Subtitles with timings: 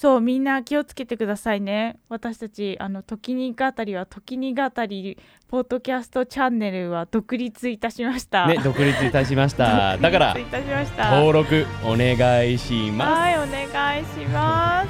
[0.00, 1.98] そうみんな気をつけてくださいね。
[2.08, 8.46] 私たちあの時に語りは時に語りポッドキャストチャンネルは独立いたしました。
[8.46, 9.98] ね独立いたしました。
[10.00, 11.20] だから独立いたしました。
[11.20, 13.12] 登録お願いします。
[13.12, 14.88] はいお願いします。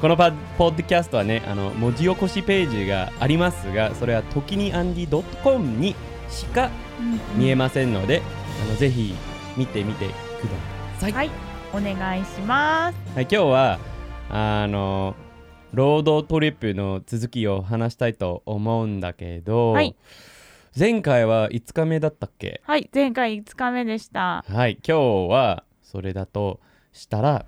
[0.00, 5.94] このパポッドキャストはねあの文字起こしページがありますがそれは時にアンディ .com に
[6.28, 6.68] しか
[7.36, 8.22] 見えませんので、
[8.66, 9.14] あのぜひ
[9.56, 10.56] 見てみてくだ
[11.00, 11.12] さい。
[11.12, 11.30] はい。
[11.72, 12.98] お願いします。
[13.14, 13.78] はい、今日は
[14.30, 15.14] あの
[15.72, 19.96] ロードトリップの続きを話したいと思うんだけど、はい。
[20.78, 22.60] 前回は5日目だったっけ？
[22.64, 24.44] はい前回5日目でした。
[24.48, 26.60] はい今日はそれだと
[26.92, 27.46] したら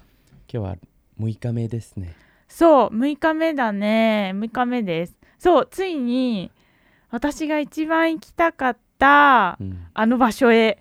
[0.52, 0.76] 今日は
[1.20, 2.14] 6日目ですね。
[2.48, 4.32] そう6日目だね。
[4.34, 5.18] 6日目です。
[5.38, 6.50] そうついに
[7.10, 9.86] 私が一番行きたかったうん。
[9.92, 10.78] あの場所へ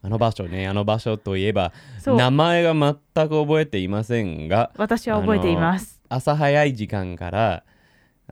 [0.00, 1.72] あの場所ねあの場所といえば
[2.06, 6.00] 名前が全く覚えていませんが私は覚えています。
[6.08, 7.64] 朝早い時間から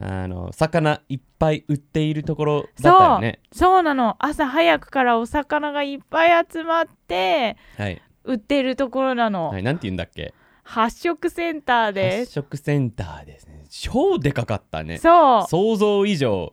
[0.01, 3.41] あの魚いっぱい売っているところだったよね。
[3.53, 3.83] そう。
[3.83, 4.17] なの。
[4.19, 10.35] 朝早くからお魚がいっぱい集まってはい、売ってるところなの、はい、なんて言うんだっけ？
[10.63, 12.19] 発色センターです。
[12.21, 13.65] 発食センターですね。
[13.71, 14.99] 超でかかったね。
[14.99, 15.49] そう。
[15.49, 16.53] 想像以上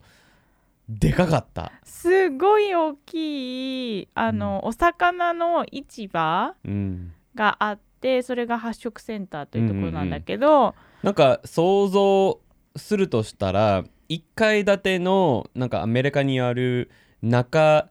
[0.90, 1.72] でかかった。
[1.84, 7.14] すごい大きいあの、お魚の市場うん。
[7.36, 12.40] があってそれが発色センターというところなんだけど、なんか想像
[12.76, 17.90] するとしたら1階建てのなんかアメリカにある中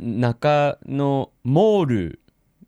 [0.00, 2.20] 中のモール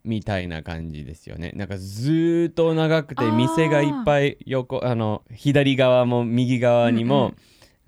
[0.05, 1.53] みたいな感じですよね。
[1.55, 7.35] なんかずーっと長くて店がいっぱい横あの左側も右側にも、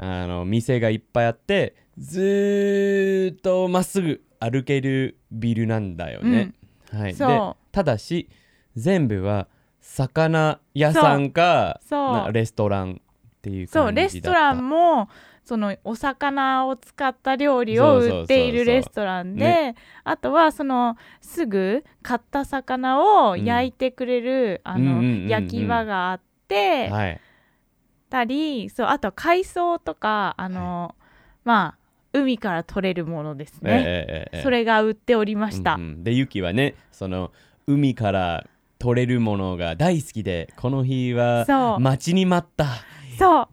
[0.03, 6.55] あの店がいっぱいあってずーっとまっすぐ歩けるビルなんだよね、
[6.91, 8.31] はい、でただし
[8.75, 9.47] 全部は
[9.83, 11.81] 魚屋さんか
[12.33, 14.17] レストランっていうそう感じだった。
[14.17, 15.09] レストランも
[15.45, 19.75] そのお魚を使った料理を売っているレストランでね。
[20.05, 25.29] あとはそのすぐ買った魚を焼いてくれる、あのうんうんうんうん。
[25.29, 27.21] 焼き場があって、はい
[28.11, 30.95] たりそうあと海藻とかあの、
[31.45, 31.81] まあ
[32.13, 34.43] 海から取れるものですね、ええええええ。
[34.43, 36.05] それが売っておりました、うんうん。
[36.05, 37.31] でユキはねその
[37.67, 38.47] 海から
[38.81, 41.47] 取れるものが大好きでこの日は
[41.79, 42.67] 待ちに待った
[43.19, 43.49] そう。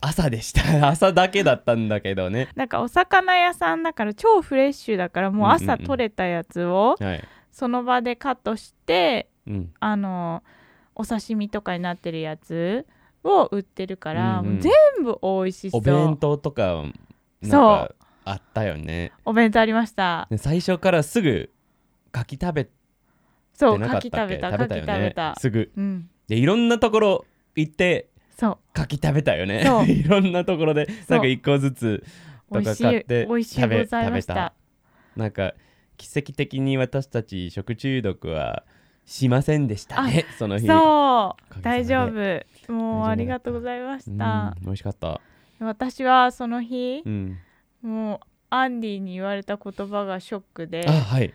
[0.00, 0.62] 朝でした。
[0.88, 2.48] 朝だけだったんだけどね。
[2.56, 10.42] なんかお魚屋さんだから超フレッシュだからもう朝取れたやつをはい、その場でカットしてうん、あの
[10.94, 12.86] お刺身とかになってるやつ
[13.24, 14.60] を売ってるから、うんうん。
[14.60, 14.72] 全
[15.02, 15.80] 部美味しそう。
[15.80, 16.84] お弁当とか
[17.42, 17.50] そう。
[17.50, 17.94] か
[18.24, 19.12] あったよね。
[19.24, 20.26] お弁当ありました。
[20.30, 21.50] で最初からすぐ
[22.12, 22.70] 柿食べて
[23.54, 24.80] そうなか牡蠣った食べたね。
[24.80, 25.34] 食べた。
[25.38, 25.70] すぐ。
[25.76, 26.08] うん。
[26.28, 27.24] でいろんなところ
[27.56, 28.58] 行ってそう。
[28.72, 29.64] 柿食べたよね。
[29.86, 32.04] いろんなところでなんか一個ずつ
[32.50, 34.54] とか買って美味しい食べ食べた。
[35.16, 35.52] なんか
[35.98, 38.64] 奇跡的に私たち食中毒は
[39.10, 40.68] しませんでしたねその日。
[40.68, 41.62] そう。
[41.62, 42.72] 大丈夫。
[42.72, 45.20] もうありがとうございましうんた、美味しかった。
[45.58, 47.38] 私はその日う、ん。
[47.82, 51.34] もうアンディに言われた言葉がショックであはい。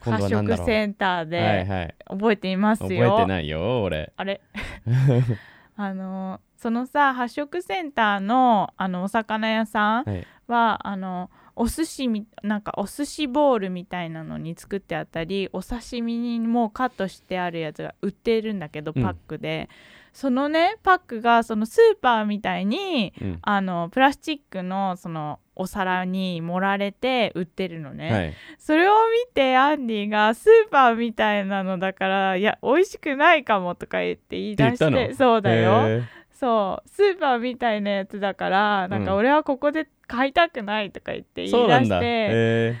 [0.00, 1.94] 発色センターはいではい。
[2.10, 4.12] 覚えています覚よ、えてないよ俺。
[4.16, 4.42] あれ？
[5.76, 10.26] あのそのさ発色センターのあのお魚屋さんはい。
[10.48, 19.02] はあのお寿司みなんかお寿司ボールみたいなのに作ってあったりお刺身にもうカットしてあるやつが売ってるんだけどうん。
[19.02, 19.68] パックで、
[20.12, 23.38] そのねパックがそのスーパーみたいにうん。
[23.42, 28.34] あのプラスチックのそのお皿に盛られて売ってるのね、はい。
[28.58, 28.92] それを
[29.26, 36.02] 見てアンディがスーパーみたいなのだからいや美味しくないかもとか言って言い出しってそうだよ。
[36.32, 36.88] そう。
[36.88, 39.18] スーパーみたいなやつだからなんかうん。
[39.18, 41.98] 俺はここで買いたくないとか言って言いそうなんだ。
[42.00, 42.76] 出して、へ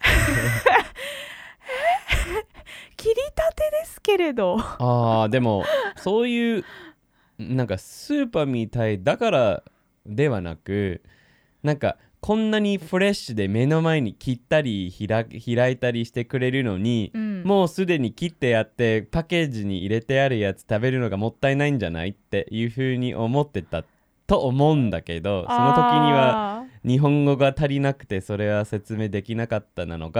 [2.96, 4.56] 切りたてですけれど。
[4.56, 5.64] ーあーでも
[5.96, 6.64] そういう
[7.38, 9.62] なんかスーパーみたいだから
[10.06, 11.02] ではなく
[11.66, 17.42] なんかこんなにフレッシュで目の前に切ったり開開いたりしてくれるのに、うん。
[17.44, 23.84] もうすでに切ってやってパッケージに入れてあるやつ食べるのがもったいないんじゃないっていうふうに思ってた
[24.28, 30.10] と思うんだけどその時にはあ日本語が足りなくてそれは説明できなかったなの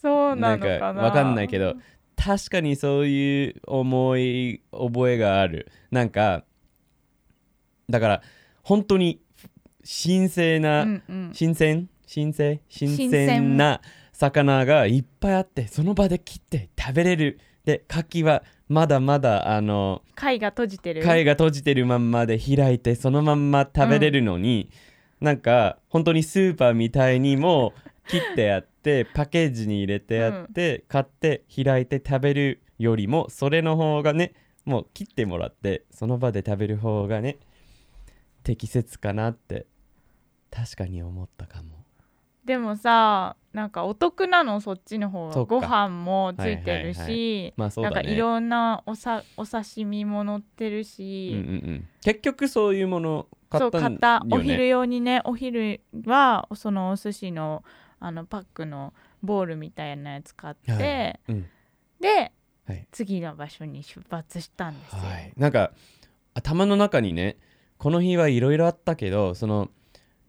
[0.00, 0.80] そうなのかな。
[0.80, 1.74] なんかわかんないけど
[2.16, 5.70] 確かにそういう思い覚えがある。
[5.90, 6.44] なんか
[7.88, 8.22] だから
[8.62, 9.20] 本当に
[9.84, 11.30] 神聖な、うんうん。
[11.32, 13.80] 新鮮新鮮新新鮮鮮な。
[14.12, 17.40] 魚がいっぱいあってその場で切って食べれる。
[17.64, 21.02] で牡蠣はまだまだあの貝が閉じてる。
[21.02, 24.70] 貝が閉じてるまんまで開いてそのまんま食べれるのに、
[25.20, 27.72] なんか本当にスーパーみたいにも
[28.08, 34.34] 切ってあってパッケージに入れてあって、買って開いて食べるよりもそれの方がね
[34.66, 37.38] もう切ってもらってその場で食べる方がね
[38.42, 39.66] 適切かなって
[40.50, 41.84] 確かに思ったかも。
[42.44, 45.56] でもさなんかお得なのそっちの方そっか。
[45.56, 47.52] がご飯もついてるし。
[47.56, 54.36] なんかいろんなおさお刺身も乗ってるうんうんし、うん、結局そういうもの買ったん買ったよね。
[54.36, 57.62] お昼用にねお昼はそのお寿司の
[57.98, 61.32] あのパックのボールみたいなやつ買って、はい。
[61.32, 61.46] うん。
[62.00, 62.32] で、
[62.66, 62.86] はい。
[62.92, 65.72] 次の場所に出発したんですよ、はい、なんか
[66.34, 67.36] 頭の中にね
[67.80, 69.70] この日はいろいろあったけどその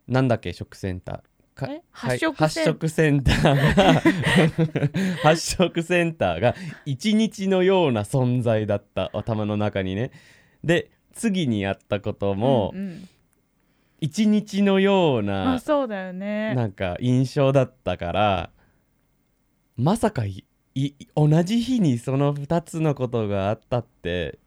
[0.07, 1.81] なんだっけ食センター。
[1.91, 4.01] 発色発セン色センターが
[5.21, 6.55] 発色センターが
[6.85, 10.11] 一日のような存在だった頭の中にね。
[10.63, 13.09] で次にやったこともうんうん。
[13.99, 16.55] 一日のようまあな、そうだよね。
[16.55, 18.49] なんか印象だったから
[19.75, 20.23] まさか
[21.15, 24.39] 同じ日にその2つのことがあったって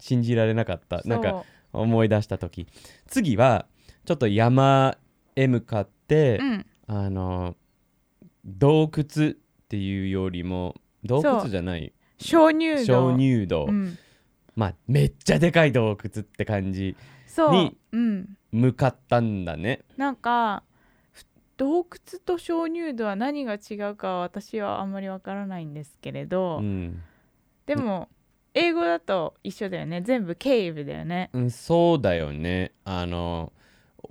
[0.00, 1.02] 信じられなかった。
[1.04, 1.44] なんか
[1.80, 2.66] 思い出した時。
[3.06, 3.66] 次は
[4.04, 4.96] ちょっと山
[5.36, 6.66] へ向かって、うん。
[6.90, 7.54] あの
[8.46, 9.34] 洞窟っ
[9.68, 11.92] ていうよりも洞窟じゃない。
[12.18, 13.12] 鍾乳洞。
[13.12, 13.98] 鍾乳洞、うん、
[14.56, 16.96] まあめっちゃでかい洞窟って感じ
[17.50, 19.82] に、うん、向かったんだね。
[19.96, 20.64] なんか
[21.12, 21.24] ふ
[21.58, 21.86] 洞窟
[22.24, 27.02] と鍾乳洞は何が違うかは私はあんまりわからないんですけれど、うん、
[27.66, 28.08] でも
[28.54, 30.02] 英語だと一緒だよね。
[30.02, 31.30] 全部ケイブだよね。
[31.32, 32.72] うん、そうだよね。
[32.84, 33.52] あの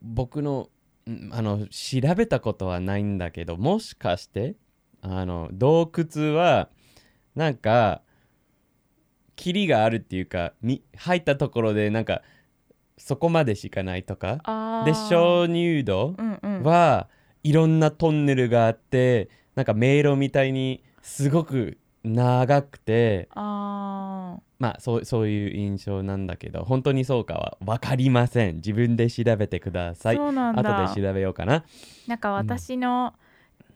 [0.02, 0.70] 僕の
[1.06, 4.56] うんあの調べたことはないんだけどもしかして
[5.02, 6.70] あの洞窟は
[7.36, 8.02] なんか
[9.36, 12.22] 霧があるっていうかみ入ったところでなんか
[12.98, 14.86] そこまでしかないとかあー。
[14.86, 16.64] で鍾乳洞うんうん。
[16.64, 17.08] は
[17.44, 24.07] いろんなトンネルがあってなんか迷路みたいにすごく長くてあ
[24.60, 28.56] まあそうそういう印象なんだけど本当にそうかは分かりません。
[28.56, 30.16] 自分で調べてくだーさい。
[30.16, 30.88] そうなんだ。
[30.88, 31.64] 後で調べようかな。
[32.08, 33.14] なんか私の、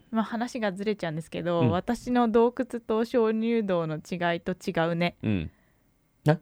[0.10, 1.70] まあ話がずれちゃうんですけど、うん。
[1.70, 5.18] 私の洞窟と鍾乳洞の違いと違うね。
[5.22, 5.52] うん。
[6.26, 6.40] な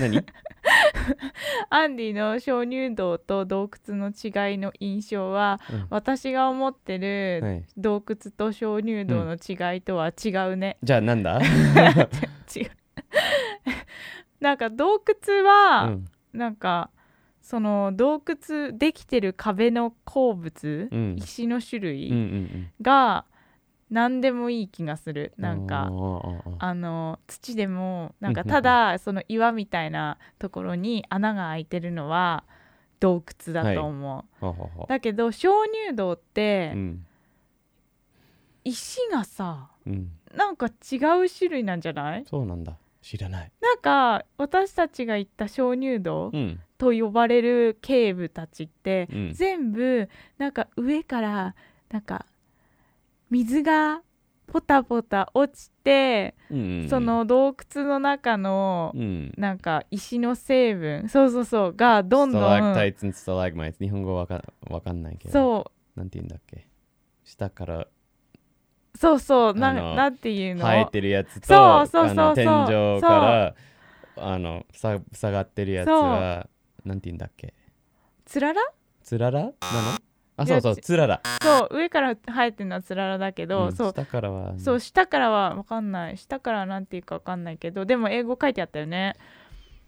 [0.00, 0.24] 何？
[1.70, 5.86] アンディの鍾乳洞と洞窟の違いの印象はうん。
[5.90, 7.64] 私が思ってるはい。
[7.76, 11.38] 洞窟と鍾乳洞の違いとは違うね、じゃあなんだ？
[12.56, 12.70] 違う
[14.40, 16.04] なんか洞窟は、うん。
[16.32, 16.90] なんか
[17.40, 21.16] その洞窟できてる壁の鉱物、うん。
[21.18, 23.24] 石の種類うんが
[23.90, 25.32] 何でもいい気がする。
[25.38, 32.44] なんあかーあの土でもなんかただその岩みたいなところに穴が開いてるのは
[33.00, 34.52] 洞窟だと思う、ほう。
[34.52, 35.50] ほうほだけど鍾
[35.88, 37.06] 乳洞ってううん。
[38.64, 40.10] 石がさうん。
[40.34, 42.24] なんか違う種類なんじゃない？
[42.28, 43.52] そうなんだ知らない。
[43.60, 46.60] なんか私たちが行った鍾乳洞うん。
[46.78, 49.32] と呼ばれるケーブたちってうん。
[49.32, 50.08] 全部
[50.38, 51.54] なんか上から
[51.90, 52.26] なんか
[53.30, 54.02] 水が
[54.46, 59.32] ポタポタ落ちて、うんうんその洞窟の中のうん。
[59.36, 62.86] なんか石の成分そうそうそうがどんどん。
[62.86, 65.32] イツンストラグマイツ日本語わかわかんないけど。
[65.32, 66.66] そなんて言うんだっけ？
[67.24, 67.88] 下からう
[68.98, 70.62] そうそうななんていうの？
[70.62, 73.54] 生えてるやつとそうそうそう天井から
[74.16, 76.48] あのさ下がってるやつは
[76.84, 77.54] なんて言うんだっけ？
[78.26, 78.60] つらら
[79.02, 79.52] つららなの？
[80.36, 83.92] あそうそうちつららそう上から生えてるのはつららだけど、うんそう。
[83.92, 84.54] 下からは。
[84.58, 86.16] そう下からは分かんない。
[86.16, 89.14] 下からはなんていうか分かんないけどでも英語書いてあったよね。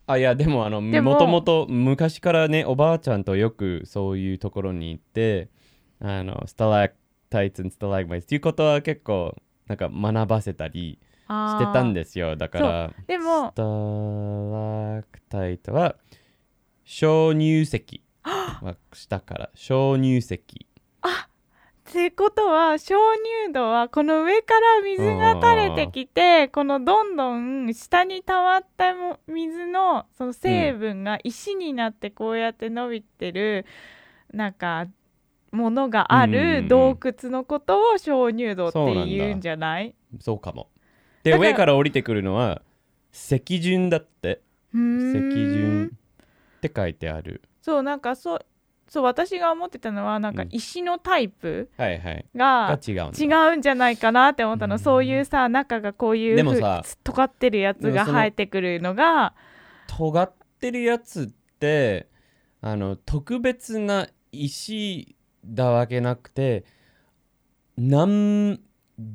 [0.06, 5.48] あいやでもあのもともと昔からねおばあちゃんとよくそういうところに行って
[6.00, 6.90] あのスタラ
[7.30, 9.36] クタイツンスタラグマイツっていうことは結構
[9.68, 12.34] なんか学ばせたりしてたんでですよ。
[12.34, 15.94] だからでもスタラクタイトは
[16.84, 20.40] 鍾乳石は下から鍾乳石っ。
[21.92, 22.94] てことは鍾
[23.46, 33.66] 乳洞はこの上から水が垂れてきてこのどんどん下に溜まったも水のその成分が石になってこうやって伸びてる、
[34.32, 34.86] なんか
[35.52, 39.94] ものがある洞窟のことを鍾乳洞って言うんじゃない？
[40.20, 40.68] そうかも。
[41.22, 42.62] で上から降りてくるのは
[43.12, 44.42] 石順だって。
[44.72, 45.90] 石順
[46.56, 47.42] って書いてある。
[47.60, 48.46] そうなんかそう
[48.88, 50.48] そう私が思ってたのはなんかうん。
[50.52, 54.78] 石のタイプがが違うんじゃないかなって思ったの、うん。
[54.78, 59.34] そういうさ中がこういうふうでもさ尖ってるやつが生えてくるのが
[59.88, 61.26] 尖ってるやつっ
[61.58, 62.08] て
[62.60, 66.64] あの特別な石だわけなくて
[67.76, 68.60] 何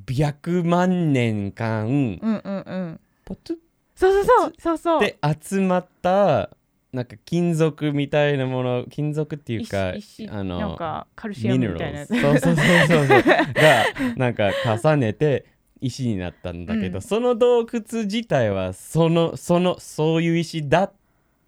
[0.08, 3.00] 百万年間うんうんうん。
[3.24, 3.56] ポツッ。
[3.96, 5.00] そうそうそうそうそう。
[5.00, 6.50] て集まった
[6.92, 9.94] なんか金属みたいなもの金属っていうか
[10.30, 13.24] あのなんかカルシウムみたいなそうそうそうそうそう。
[13.54, 15.46] がなんか重ねて
[15.82, 17.02] 石になったんだけど、うん。
[17.02, 20.92] その洞窟自体はそのそのそういう石だ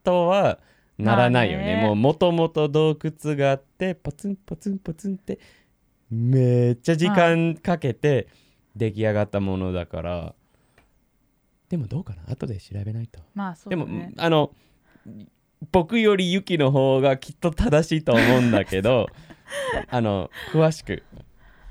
[0.04, 0.60] とは
[0.98, 1.86] ならないよね,、まあね。
[1.88, 5.40] もうもともと洞窟があってポツンポツンポツンって
[6.10, 8.28] めっちゃ時間かけて
[8.76, 10.36] 出来上がったものだから、
[11.70, 12.24] でもどうかな？
[12.32, 13.20] 後で調べないと。
[13.36, 13.88] まあそうでも、
[14.18, 14.52] あの
[15.72, 19.08] 僕よりユキの方がきっと正しいと思うんだけど
[19.90, 21.04] あの詳しく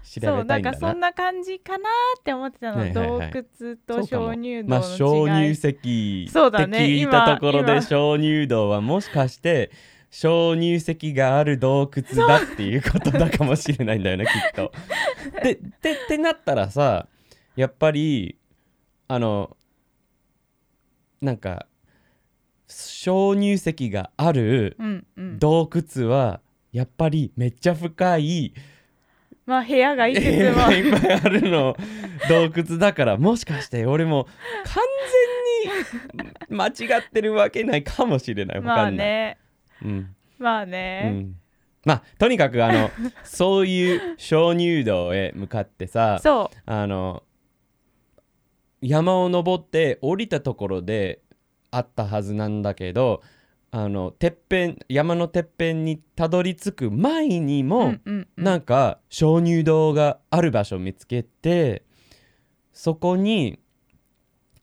[0.06, 0.78] 調そうなんべたいんだな。
[0.78, 3.32] かそんな感じかなって思ってたの、はいはいはい。
[3.32, 9.70] 洞窟と鍾乳洞まあの違い、鍾乳石そうだねって聞いたところで鍾乳洞はもしかして
[10.10, 14.72] 鍾乳石がある洞窟だっていうことだかもしれないんだよねきっと。
[15.42, 17.08] ででってなったらさ
[17.56, 18.38] やっぱり
[19.08, 19.56] あの
[21.20, 21.66] なんか
[22.68, 25.38] 鍾乳石があるうんうん。
[25.38, 26.40] 洞窟は
[26.72, 28.54] やっぱりめっちゃ深い
[29.46, 31.76] まあ部屋がいくつ絵も がいっぱいあるの。
[32.28, 33.16] 洞窟だから。
[33.16, 34.84] もしかして俺も完
[36.18, 38.58] 全に間違ってるわけないかもしれない。
[38.58, 39.38] わまあね。
[39.84, 40.16] うん。
[40.38, 41.34] まあうね、ん、
[41.84, 42.90] まあとにかくあの
[43.24, 47.22] そういう鍾乳洞へ向かってさそあの
[48.82, 51.20] 山を登って降りたところで
[51.70, 53.22] あったはずなんだけど
[53.70, 58.44] あのてっぺん山のてっぺんにたどり着く前にうも、うんうんうん。
[58.44, 61.84] なんか鍾乳洞がある場所を見つけて
[62.72, 63.58] そこに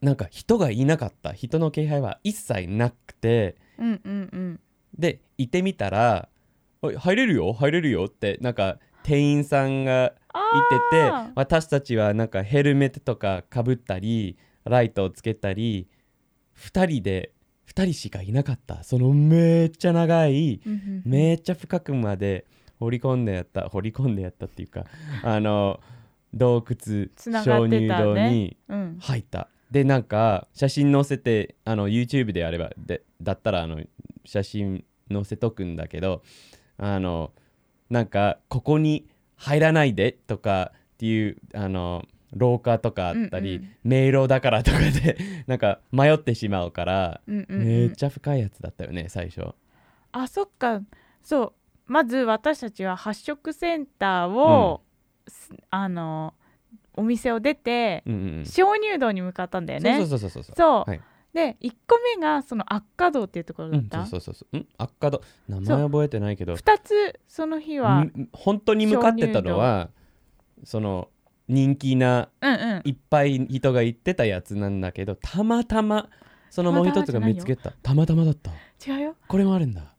[0.01, 1.33] なんか人がいなかった。
[1.33, 3.55] 人の気配は一切なくて。
[3.77, 4.59] うんうんうん。
[4.97, 6.29] で行ってみたら
[6.81, 7.53] 「おい入れるよ？
[7.53, 15.87] 入れるよ」ってなんか店員さんがいてて私たちはなんかヘルメットとかかぶったりライトをつけたり
[16.55, 17.31] 2人で
[17.75, 18.83] 2人しかいなかった。
[18.83, 20.61] そのめっちゃ長い
[21.05, 22.45] めっちゃ深くまで
[22.79, 24.85] 掘り込んでやった掘り込んでやったっていうか
[25.23, 25.79] あの
[26.33, 28.97] 洞窟鍾乳洞にうん。
[28.99, 29.49] 入った。
[29.71, 33.81] でなんか写真載せてあの YouTube であればでだったらあの
[34.23, 36.21] 写真載せとくんだけど
[36.77, 37.31] あの
[37.89, 43.75] なんかここに入らないでとかっていうあの廊下とかあったり、うんうん。
[43.83, 47.67] 迷路だからとかで なんか迷ってしまうから、うんうんうん。
[47.67, 49.53] めっちゃ深いやつだったよね最初。
[50.11, 50.81] あそっか。
[51.21, 51.53] そう。
[51.85, 54.81] まず私たちは発色センターを、
[55.27, 56.33] すあの
[56.95, 58.45] お店を出てうんうんうん。
[58.45, 59.97] 鍾乳洞に向かったんだよね。
[59.97, 60.55] そうそうそうそうそう。
[60.55, 60.89] そう。
[60.89, 61.01] はい。
[61.33, 64.61] で1個目がその悪化洞っていうところうん、だった、そうそうそうそう。
[64.61, 64.67] ん？
[64.77, 69.89] 悪化度名前覚えてないけど、2つその日はん本当に向かってたのは
[70.63, 71.09] その
[71.47, 72.89] 人気なうんうん。
[72.89, 76.09] いっぱい人が行ってたやつなんだけどたまたま
[76.49, 77.71] そのもう一つが見つけた。
[77.81, 78.51] たまたまだった。
[78.85, 79.15] 違うよ。
[79.27, 79.93] これもあるんだ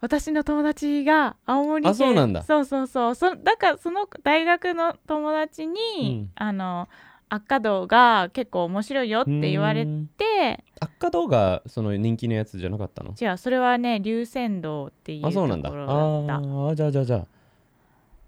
[0.00, 2.42] 私の友達が青森県あそうなんだ。
[2.42, 3.14] そうそうそう。
[3.14, 6.30] そだからその大学の友達に、うん。
[6.34, 6.88] あの
[7.28, 13.14] 悪化洞が結構面白いよって言われて悪化動画その人気のやつじゃなかったの？
[13.18, 15.70] 違うそれはね龍泉洞っていうとこあそうなんだ。
[15.70, 17.26] あろだったあーじゃあじゃあじゃあ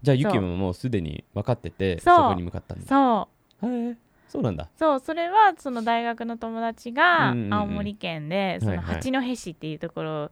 [0.05, 2.85] じゃあユももうすでに分かっててそこに向かったんだ。
[2.85, 3.29] そ
[3.63, 3.67] う。
[3.67, 3.97] へえ
[4.27, 4.69] そうなんだ。
[4.77, 10.31] そうそれはその大学の友達が青森県でその八戸市っていうところ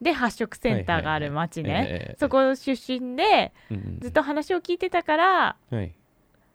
[0.00, 2.16] で発色センターがある町ね。
[2.18, 3.52] そこ出身で
[4.00, 5.92] ずっと話を聞いてたからはい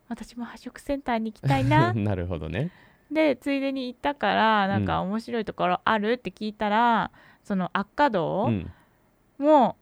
[0.07, 1.93] 私も発色センターに行きたいな。
[1.95, 2.71] なるほどね。
[3.11, 6.13] でついでに行ったからなんかうん面白いところある？
[6.13, 7.11] って聞いたら
[7.43, 8.71] その悪化洞うん。
[9.37, 9.78] もけ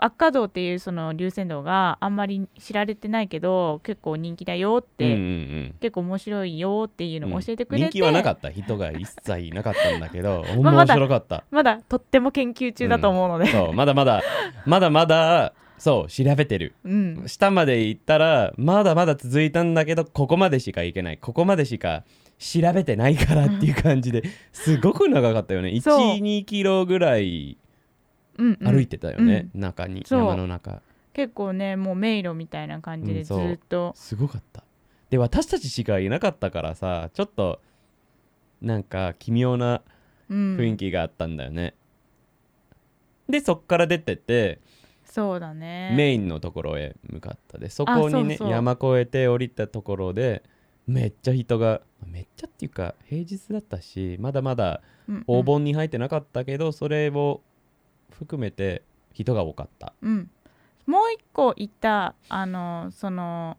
[0.00, 5.74] 悪化洞っていうその龍泉洞があんまり知られてないけど結構人気だよって、うんうんうん。
[5.80, 8.50] 結構面白いよっていうのを教えてくれて、人気はなかった。
[8.50, 11.44] 人が一切いなかったんだけど まあ面白かった。
[11.50, 14.22] まだとっても研究中だと思うので、そうまだまだ
[14.64, 16.74] まだまだそう調べてる。
[16.84, 17.24] うん。
[17.26, 21.18] 下まで行ったらまだまだ続いたんだけどここまでしか行けない。
[21.18, 22.04] ここまでしか
[22.38, 25.80] 調べてないからっていう感じですごく長かったよね。
[25.80, 26.16] そう。
[26.16, 27.67] 12キロぐらいうんうん
[28.38, 30.20] 歩いてたよね、中にそう。
[30.20, 30.80] 山の中。
[31.12, 34.62] 結構ねもう迷路みたいな感じでずっと、すごかった。
[35.10, 37.60] で私たちしかいなかったからさちょっと
[38.62, 39.82] なんか奇妙な
[40.30, 40.56] うん。
[40.56, 41.74] 雰囲気があったんだよね、
[43.28, 44.60] でそっから出てって
[45.04, 45.94] そうだね。
[45.96, 47.58] メインのところへ向かった。
[47.58, 50.42] でそこにね山越えて降りたところで
[50.86, 55.24] めっちゃ人がめっちゃっていうか平日だったしまだまだうんうん。
[55.26, 57.40] お盆に入ってなかったけど、それを
[58.10, 59.92] 含めて人が多かった。
[60.02, 60.30] うん、
[60.86, 63.56] もう一個行ったあのその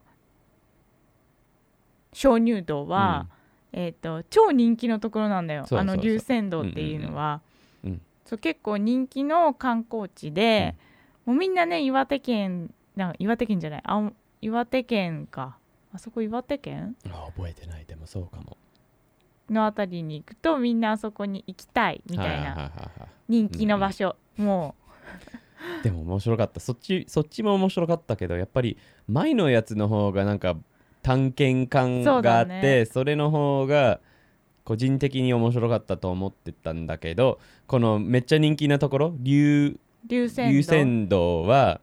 [2.14, 3.28] 鍾乳洞は、
[3.72, 5.66] えー、と超人気のところなんだよ。
[5.70, 7.42] あの龍泉洞っていうのは、
[7.84, 10.76] うんうんうんそう結構人気の観光地で、
[11.26, 15.58] もうみんなね岩手県な岩手県じゃないあ岩手県か。
[15.92, 16.96] あそこ岩手県？
[17.08, 17.86] あ覚えてない。
[17.88, 18.56] でもそうかも
[19.54, 22.72] のあたりに行くとみんなあそこに行きたいみたいな
[23.28, 24.76] 人気の場所、も
[25.84, 26.60] でも面白かった。
[26.60, 28.78] そっちそっちも面白かったけどやっぱり
[29.08, 30.58] 前のやつの方がなんか
[31.02, 33.12] 探検感そうがあだってそ,、ね。
[33.12, 34.00] れの方が
[34.64, 41.82] 個人的に面白かったと思ってたんだけどこのめっちゃ人気なところ龍う龍泉洞龍泉洞は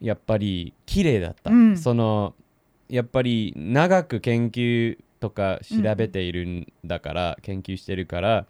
[0.00, 1.76] やっぱり綺麗だった、うん。
[1.76, 2.34] その
[2.88, 8.46] やっぱり長く研究とか調べているんだから、研究してるから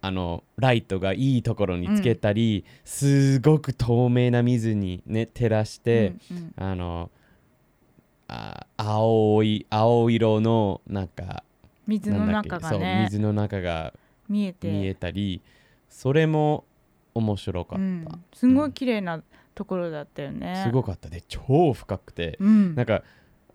[0.00, 6.52] あのライトがいいところにつけたり、すごく透明な水にね照らして、うんうん。
[6.56, 7.10] あの
[8.28, 11.42] あ青い青色のなんか
[11.86, 13.06] 水の中がね。
[13.10, 13.94] 水の中が
[14.28, 14.70] 見えて。
[14.70, 15.42] 見えたり
[15.88, 16.64] それも
[17.14, 19.22] 面白かった、うん、すごい綺麗な
[19.54, 20.64] ところだったよね。
[20.66, 21.08] すごかった。
[21.08, 23.02] で超深くて、うん、なんか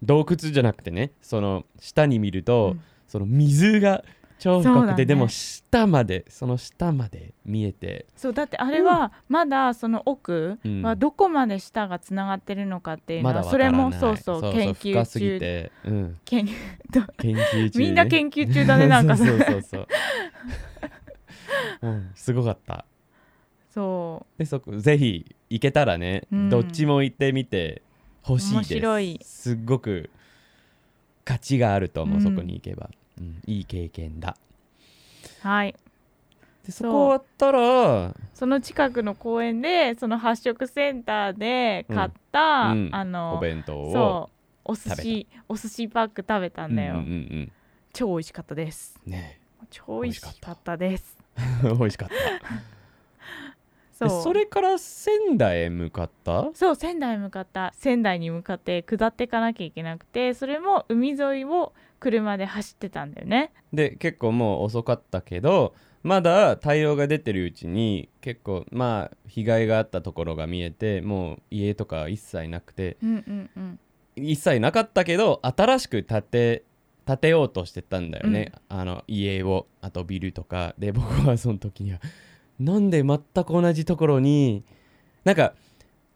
[0.04, 2.82] 洞窟じゃなくてねその下に見ると、うん。
[3.10, 4.04] その水が
[4.38, 5.06] 超深くて、ね。
[5.06, 8.06] でも下までその下まで見えて。
[8.16, 10.82] そうだってあれはまだその奥うん。
[10.84, 14.12] はどこまで下がつながってるのかっていうのまは、それだわからない。
[14.12, 15.40] もそうそう研究中。
[15.40, 16.52] て、うん、研究
[16.92, 19.88] 中、ね、みんな研究中だね なんかそうそうそうそう、
[21.82, 22.86] うん、すごかった。
[23.70, 26.50] そでそこぜひ行けたらね、うん。
[26.50, 27.82] どっちも行ってみて
[28.30, 28.74] ほしい面です。
[28.76, 29.20] 白い。
[29.24, 30.10] すっごく
[31.26, 32.24] 価値があると思う、うん。
[32.24, 34.36] そこに行けば、うん、いい経験だ。
[35.44, 35.76] うはい。
[36.66, 42.90] でそこ終わったらその近くの公園でその発色センターで買った、うん。
[42.94, 44.40] おあの弁当をそう
[44.72, 47.52] お寿司お寿司パック食べたんだよ、うんうんうん
[47.92, 49.00] 超美味しかったです。
[49.04, 49.40] うんね
[49.72, 51.18] 超美味しかったです。
[51.64, 52.16] 美味しかった
[54.00, 54.10] そう。
[54.10, 56.50] でそれから仙台へ向かった？
[56.54, 57.74] そう仙台へ向かった。
[57.76, 63.52] 仙台に向かって下っていかなきゃいけなくてそれも海沿いを車で走ってたんだよね。
[63.74, 72.98] で結構もう遅かったけどまだ太陽が出てるうちに結構まあ被害があったところが見えてもう家とか一切なくて。
[73.04, 73.80] うんうんうん。
[74.16, 76.64] 一切なかったけど新しく建て
[77.06, 80.76] 建てようとしてたんだよね、あの家をあとビルとか。
[80.78, 82.00] で僕はその時には
[82.60, 84.64] なんで全く同じところに
[85.24, 85.54] なんか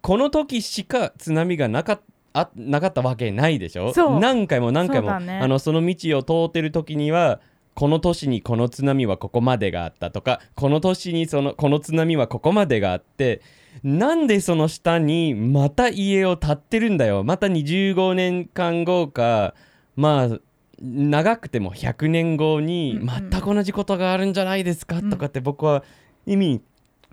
[0.02, 2.02] この時しか津波がなかっ
[2.36, 3.94] あなかったわけないでしょ？
[3.94, 4.20] そう。
[4.20, 5.40] 何回も何回もそね。
[5.40, 7.40] あのその道を通ってる時には
[7.76, 13.42] この年にこの津波はここまでがあったとかこの年にそのこの津波はここまでがあって
[13.84, 17.24] なんでその下にまた家を建ってるんだよ？
[17.24, 19.54] また25年間後か
[19.96, 20.40] まあ
[20.82, 25.84] 長くても100年後に全く同じことがあるんじゃないですか、うんとかって僕は
[26.26, 26.62] 意味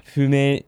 [0.05, 0.65] 不明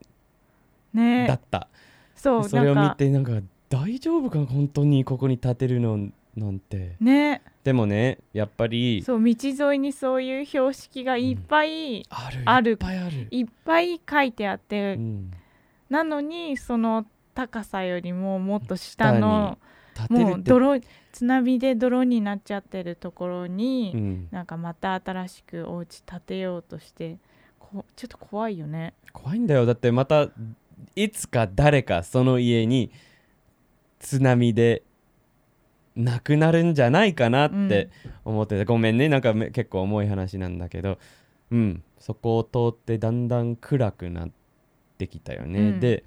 [0.92, 1.26] ね。
[1.26, 1.68] だった、
[2.14, 3.32] そうそれを見てなんか。
[3.68, 6.96] 大丈夫か本当にここに建てるのなんて。
[7.00, 7.40] ね。
[7.64, 15.30] でもねやっぱりそう道沿いにそういう標識がいっぱい、あるいっぱいある、いっぱい書いてあって、うん、
[15.88, 19.58] なのにその高さよりももっと下の
[20.10, 20.80] もう泥
[21.12, 27.18] 津波で泥になっちゃってるところに、うん、なんかまた新しくお家建てようとして
[27.72, 28.94] こちょっと怖いよね。
[29.12, 29.66] 怖いんだよ。
[29.66, 30.28] だってまた
[30.96, 32.90] いつか誰かその家に
[33.98, 34.82] 津波で
[35.96, 37.90] 亡くなるんじゃないかなって
[38.24, 39.08] 思ってて、ごめんね。
[39.08, 40.98] なんかめ結構重い話なんだけど。
[41.50, 41.82] うん。
[42.02, 44.30] そこを通ってだんだん暗くなっ
[44.98, 45.80] てきたよね、うん。
[45.80, 46.02] で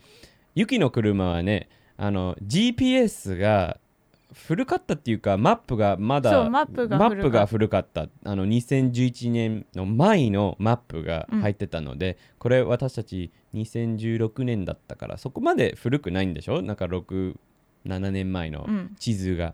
[0.54, 3.80] ユキの車はねあの GPS が
[4.34, 8.08] 古かったっていうかマップがまだマップが古かった。
[8.24, 16.62] あの2011年の前のマップが入ってたので、これ私たち2016年だったからそこまで古くないんでしょ？
[16.62, 17.36] なんか67
[18.12, 18.96] 年前のうん。
[19.00, 19.54] 地図が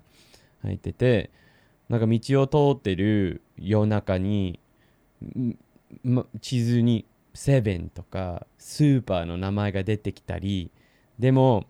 [0.63, 1.29] 入ってて、
[1.89, 4.59] なんか道を通ってる夜中に、
[5.37, 5.55] ん
[6.03, 10.71] ま地図にセブンとかスーパーの名前が出てきたり
[11.19, 11.65] でも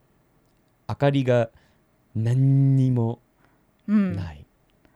[0.88, 1.50] 明かりが
[2.16, 3.20] 何にも
[3.88, 4.16] うん。
[4.16, 4.46] ない、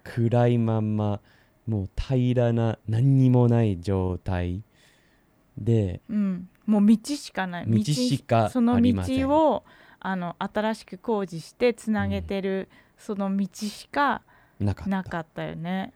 [0.03, 1.19] 暗いまんま
[1.67, 4.61] もう平らな何にもない状態
[5.57, 7.65] でうん、もう道しかない。
[7.67, 9.63] 道しかその道を
[9.99, 14.21] あの新しく工事してつなげてる、その道しか
[14.59, 14.89] なかった。
[14.89, 15.93] なかったよね。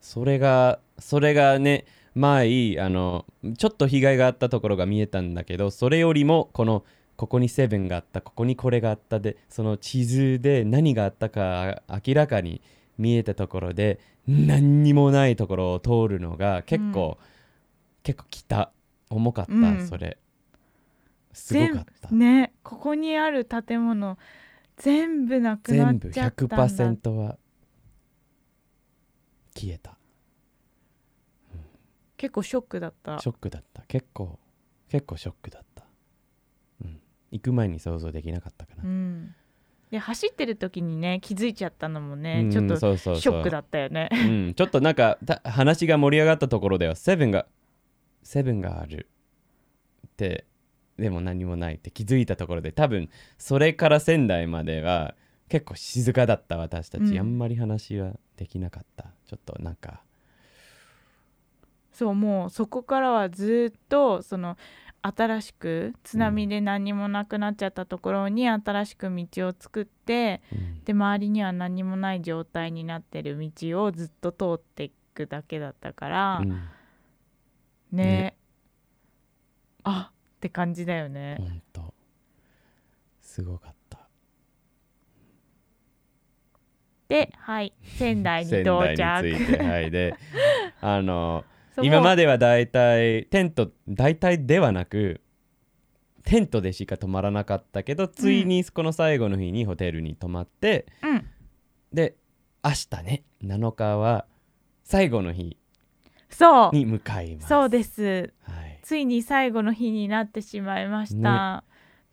[0.00, 3.24] それがそれがね前あの
[3.56, 6.84] ちょっと被害があったところが見えたんだけどそれよりもこの
[7.22, 12.60] ここにセブンがあったここにこれがあったでその地図で何があったか明らかに
[12.98, 17.18] 見えたところで何にもないところを通るのが結構、
[18.02, 18.72] 結構来た。
[19.08, 19.86] 重かった、うん。
[19.86, 20.18] それ。
[21.32, 24.18] すごかった、全ねここにある建物
[24.76, 26.56] 全部なくなっ全部ちゃったんだ。
[26.66, 27.38] 100%は
[29.54, 29.96] 消えた。
[32.16, 33.20] 結構ショックだった。
[33.20, 33.82] ショックだった。
[33.86, 34.40] 結構
[34.88, 35.71] 結構ショックだった、うん、
[37.32, 39.34] 行く前に想像できなかったかな、うん。
[39.90, 44.08] で走ってる時にね気づいちゃったのもね、うんちょっとショックだったよね。
[44.12, 44.16] う
[44.50, 47.46] ん、ちょっとなんかた話が盛り上がったところではセブンが
[48.22, 49.08] セブンがある
[50.06, 50.46] って
[50.98, 55.14] でも何もないって気づいたところで多分それから仙台までは
[55.48, 57.18] 結構静かだった私たち、うん。
[57.18, 59.04] あんまり話はできなかった。
[59.26, 60.02] ちょっとなんか。
[61.92, 64.56] そうもうそこからはずっとその
[65.02, 70.84] 新しく津波で何もなくなっちゃったところに新しく道を作って、うん。
[70.84, 76.50] で周りには何もない状態になってる道をずっと通っていくだけだったから、うん。
[76.50, 76.60] ね。
[77.92, 78.36] ね。
[79.82, 81.94] あって感じだよね、ほんと。
[83.20, 83.98] すごかった。
[87.08, 87.72] ではい。
[87.82, 89.90] 仙台に仙到着台についてはい。
[89.90, 90.14] で
[90.80, 91.44] あの
[91.80, 95.20] 今まではだいたいテント大体ではなく
[96.24, 101.26] テントでしか泊まらなかったけどついにこの最後の日にホテルに泊まって、うん。
[101.92, 102.16] で
[102.64, 104.26] 明日ね7日は
[104.84, 105.56] 最後の日
[106.30, 106.76] そう。
[106.76, 107.48] に向かいます。
[107.48, 108.32] そうです。
[108.42, 111.64] はい、ついに最後の日になってしまいました、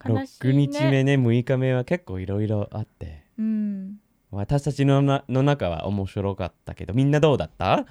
[0.05, 3.99] 悲しい6ね日目ね6日目は結構いろいろあってうん
[4.31, 7.85] 私たちのなの中は面白かったけどみんなどうだった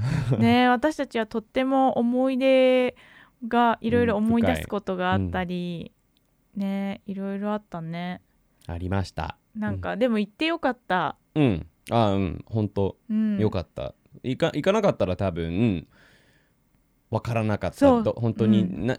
[0.38, 2.96] ね私たちはとっても思い出
[3.48, 5.92] がいろいろうん思い出すことがあったり、
[6.54, 8.22] ねいろいろあったね。
[8.66, 9.36] ありました。
[9.54, 11.16] なんか、でも行ってよかった。
[11.34, 11.66] うん。
[11.90, 12.44] あうん。
[12.46, 13.38] 本当うん。
[13.38, 15.86] よかった、行か行かなかったら多分
[17.10, 17.76] わからなかった。
[17.76, 18.02] そう。
[18.02, 18.86] ど本当に、うん。
[18.86, 18.98] な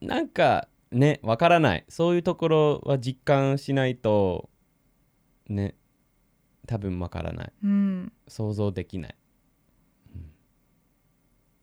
[0.00, 1.84] なんかねわからない。
[1.88, 4.48] そういうところは実感しないと
[5.48, 5.74] ね
[6.66, 7.52] 多分わからない。
[7.62, 8.12] うん。
[8.26, 9.27] 想像できない、うん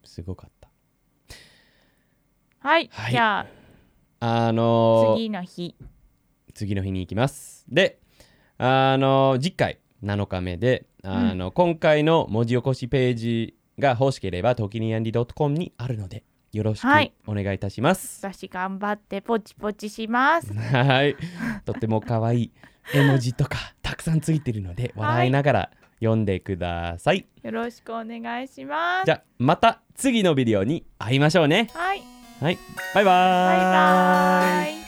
[0.06, 0.70] すごかった。
[2.60, 3.12] はい、はい。
[3.12, 3.48] じゃ
[4.20, 5.76] ああのー次の日。
[6.54, 7.66] 次の日に行きます。
[7.68, 8.00] で
[8.58, 17.14] あの次回7日目であの、今回の文字起こしページが欲しければ時にやんり .com にあるのでよろしくはい。
[17.28, 18.26] お願いいたします。
[18.26, 20.54] 私頑張ってポチポチします。
[20.56, 21.16] はい。
[21.66, 22.52] とっても可愛い
[22.94, 29.06] 絵文字とかたくさんついてるので笑いながら読んでください、よろしくお願いします。
[29.06, 31.70] じゃあまた次のビデオに会いましょうね。
[31.74, 32.02] はい。
[32.42, 32.58] はい。
[32.94, 34.85] バイバーバイバイ